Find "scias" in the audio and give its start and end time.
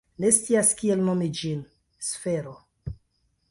0.37-0.71